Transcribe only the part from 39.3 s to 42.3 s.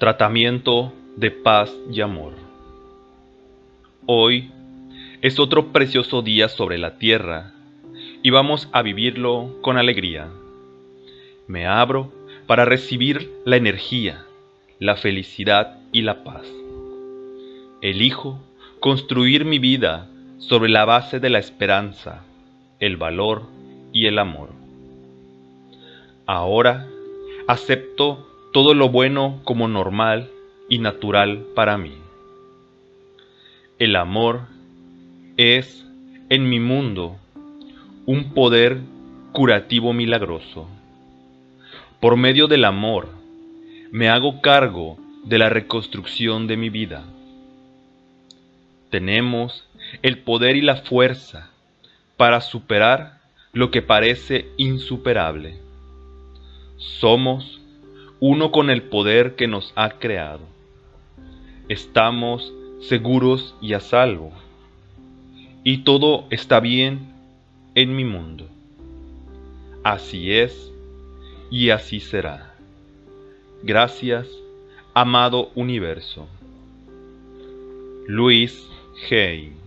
curativo milagroso. Por